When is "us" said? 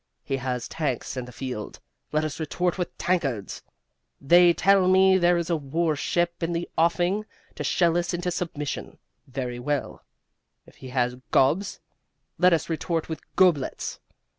2.25-2.39, 7.95-8.11, 12.51-12.67